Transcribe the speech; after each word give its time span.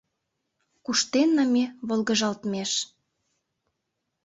Куштенна 0.85 1.43
ме 1.53 1.63
волгыжалтмеш 1.87 2.71